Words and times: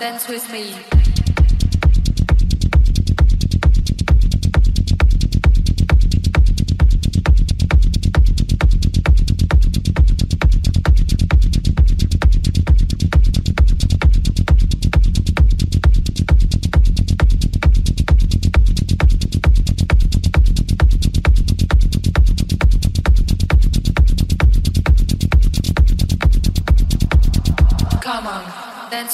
dance 0.00 0.28
with 0.28 0.50
me. 0.50 0.74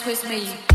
with 0.07 0.29
me. 0.29 0.66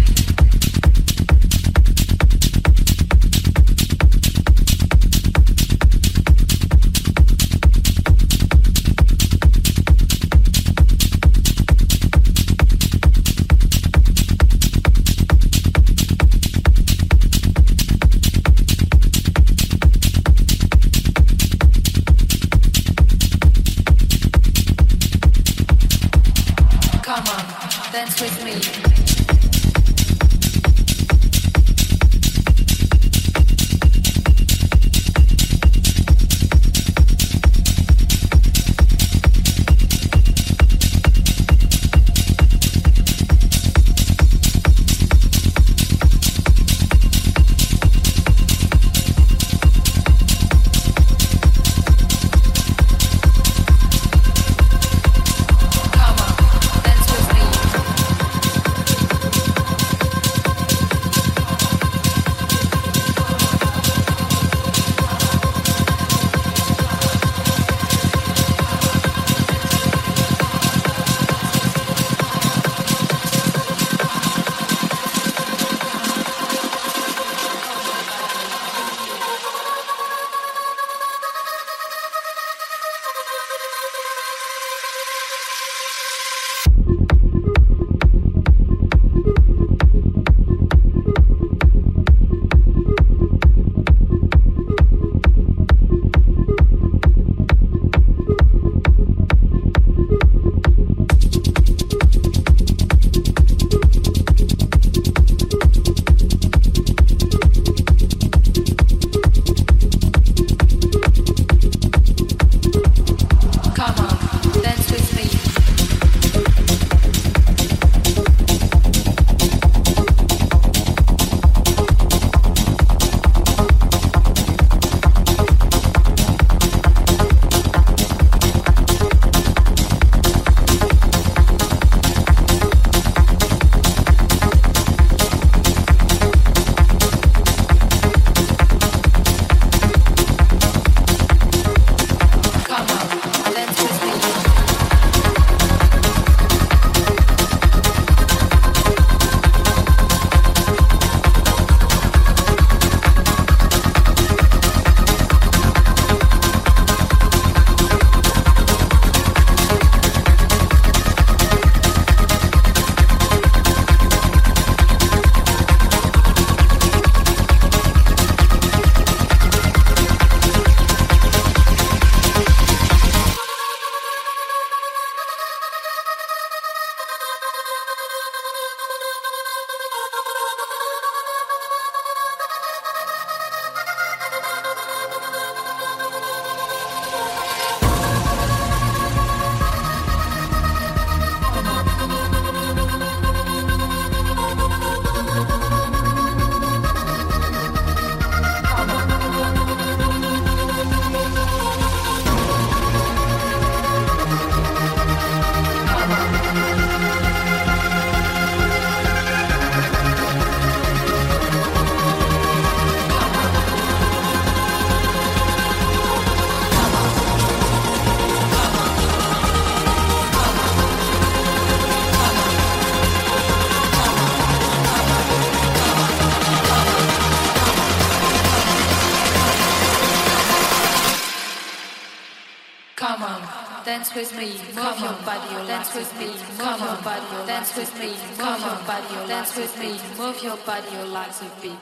body 240.71 240.95
or 240.95 241.05
lots 241.05 241.41
of 241.41 241.51
beats. 241.61 241.80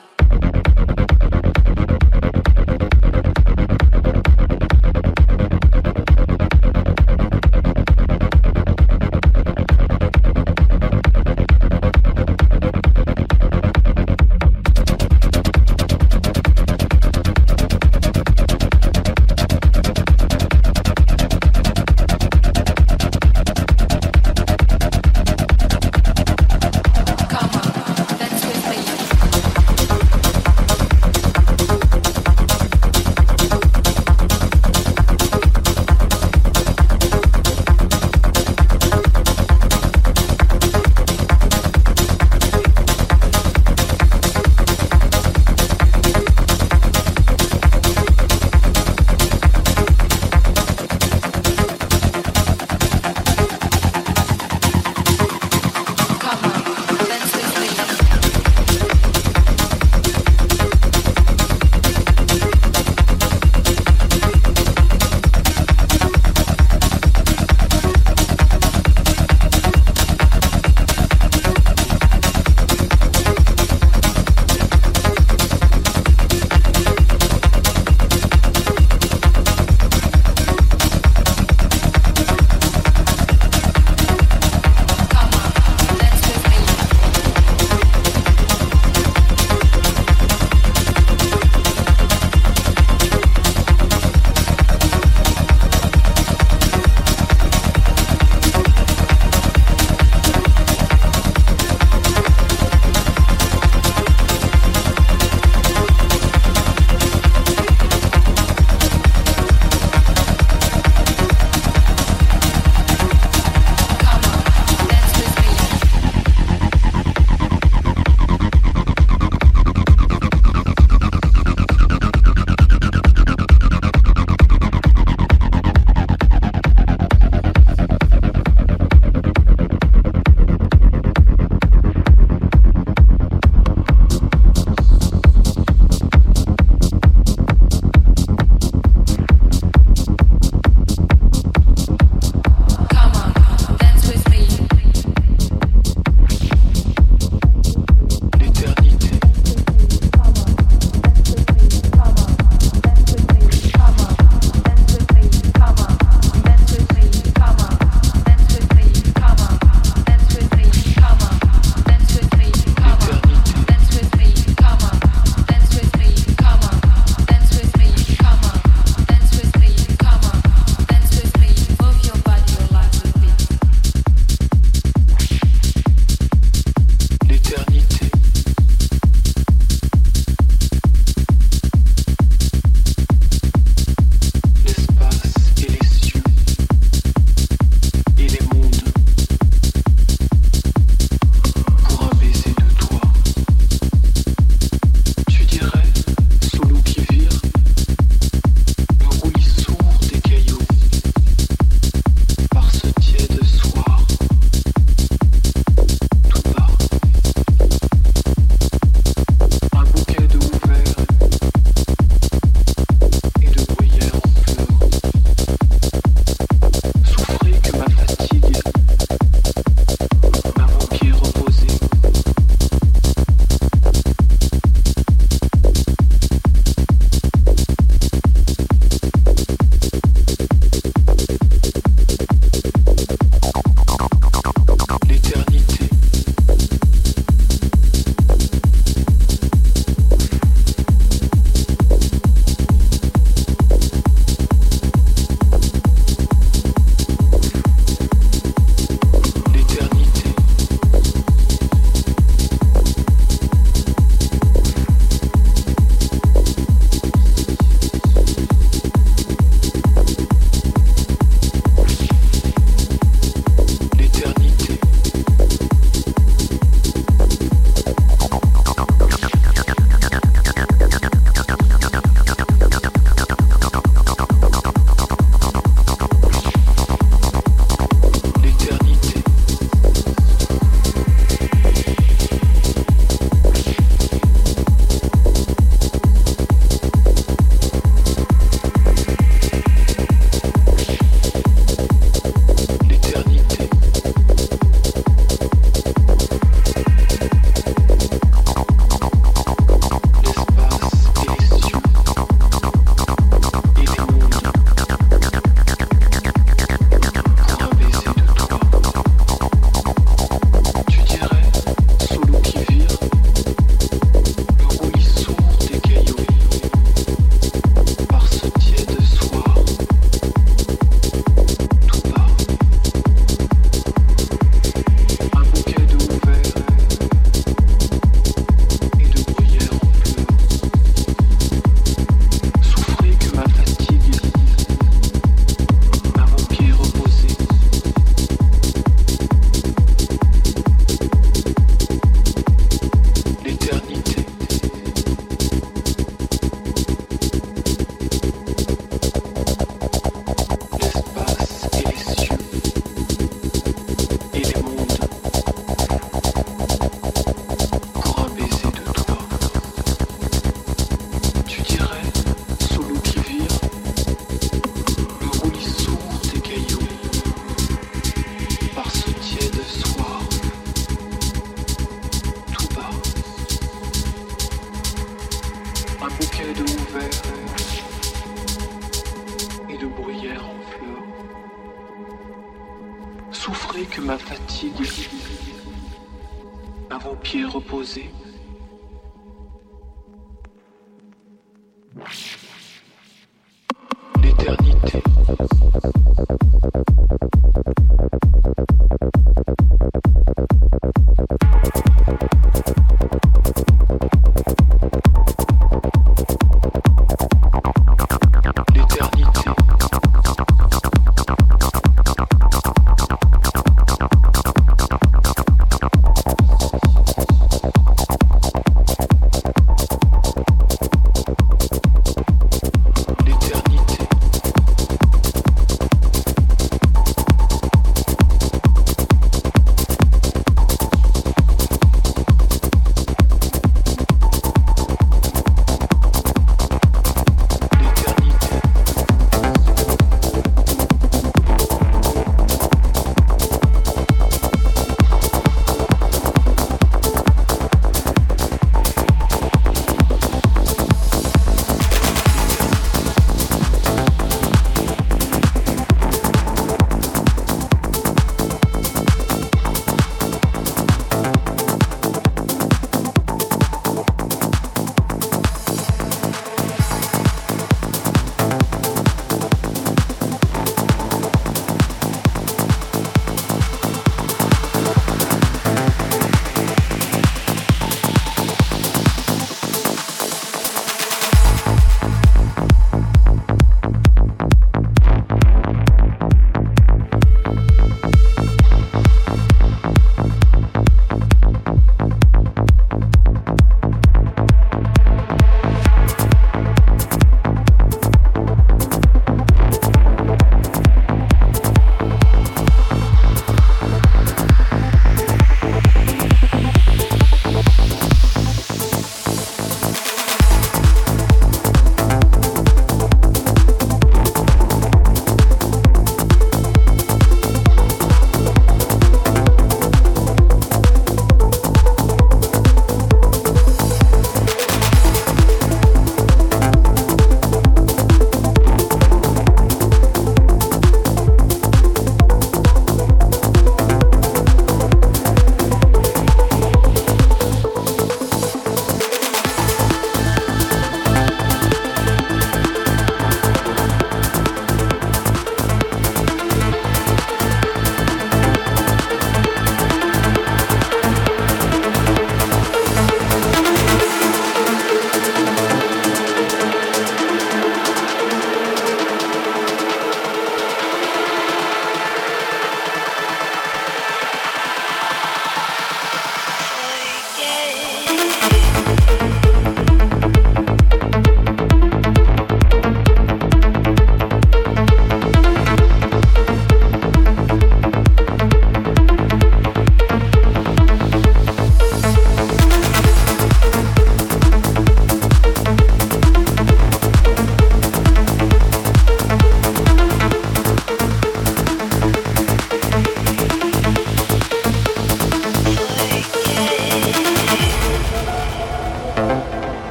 L'éternité. 394.22 395.02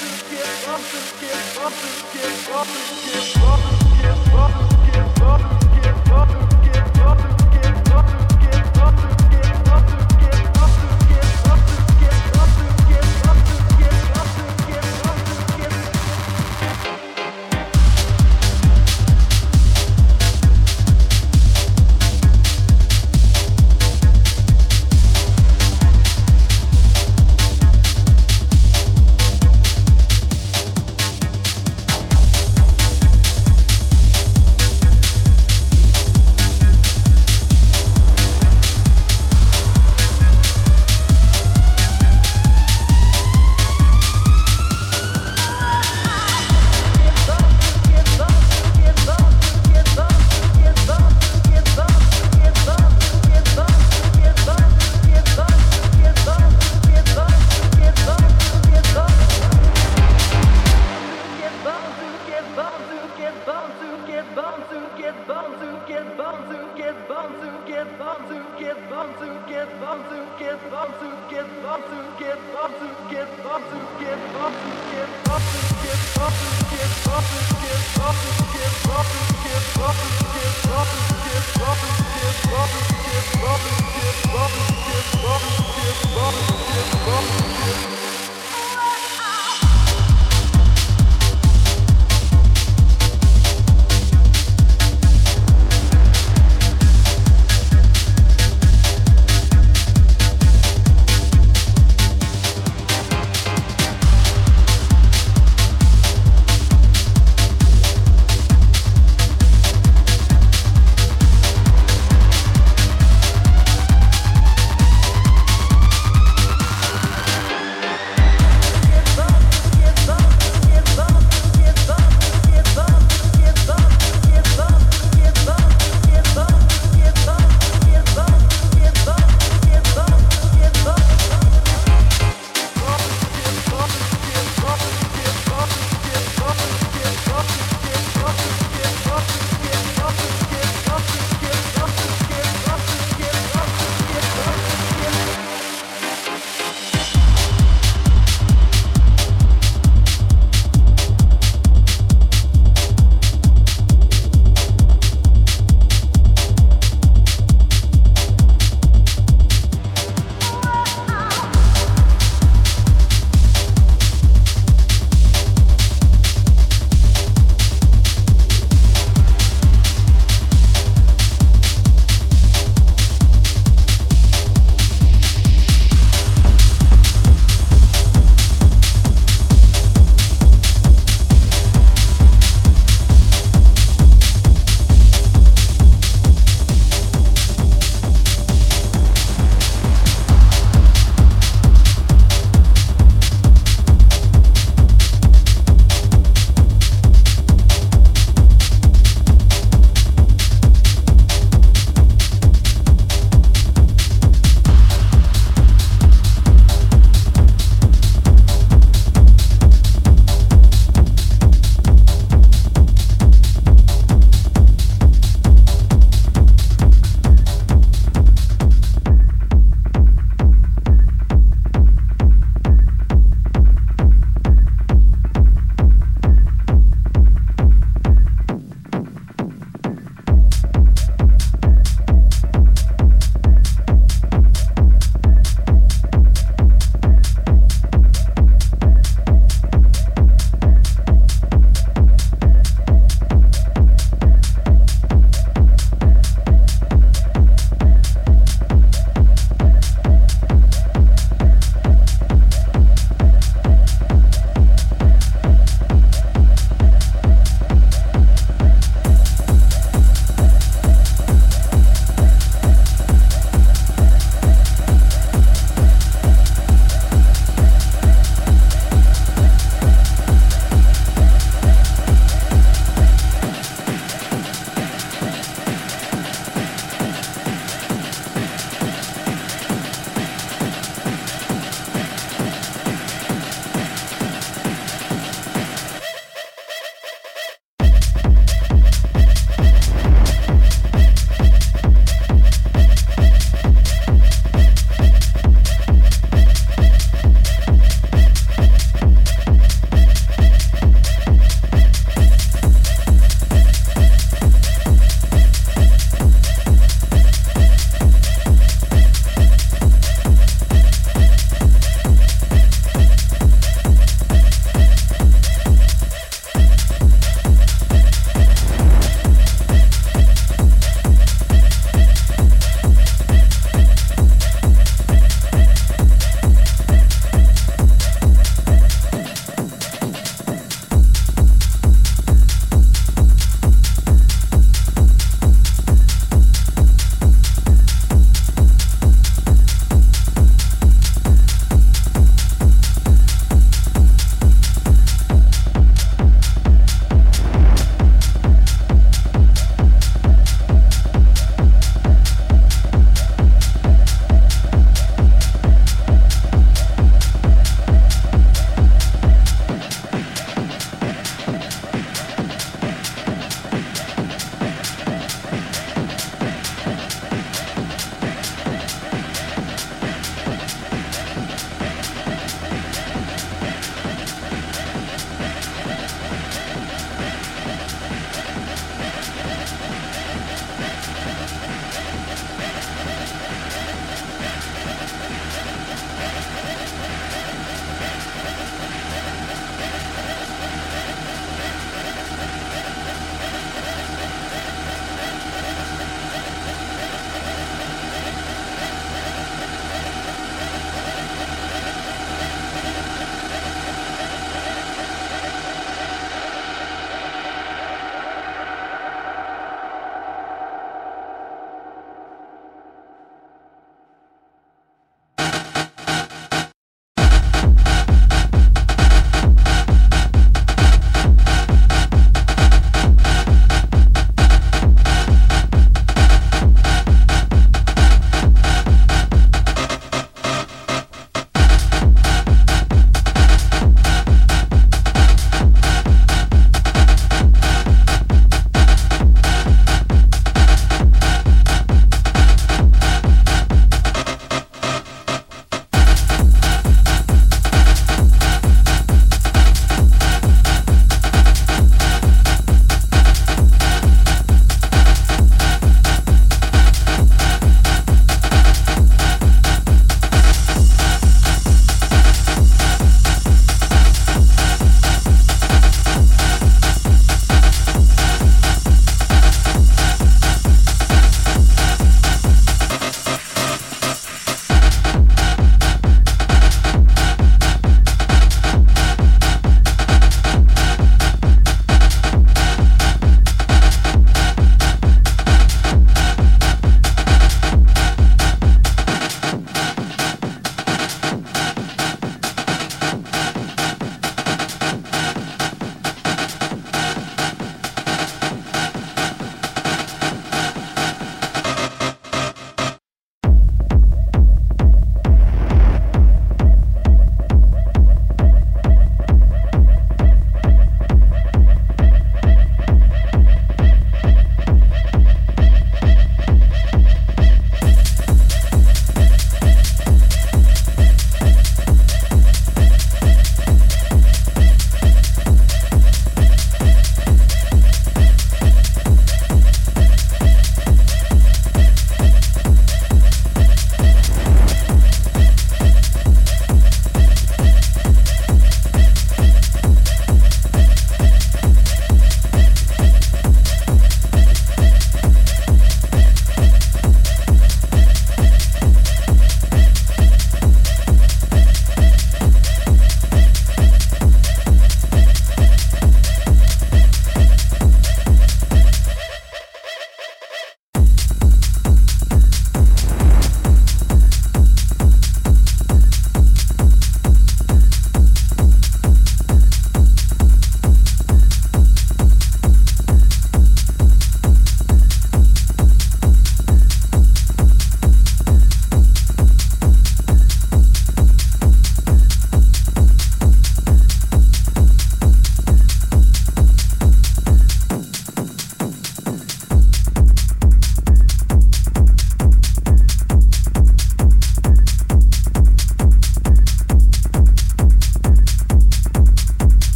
Get 0.00 0.68
up 0.68 0.78
and 0.78 1.20
get 1.20 1.58
up 1.58 1.72
and 1.72 2.12
get 2.12 2.48
up 2.54 2.68
and 2.68 3.02
get 3.02 3.42
up 3.42 3.58
and 3.58 3.82
get 3.98 4.32
up 4.32 4.32
and 4.32 4.54
get 4.54 4.62
up. 4.62 4.67